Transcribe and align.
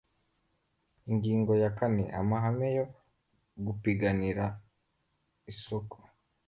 ingingo 1.09 1.51
ya 1.61 1.69
kane 1.77 2.03
amahame 2.19 2.67
yo 2.77 2.85
gupiganira 3.65 4.45
isoko 5.51 5.97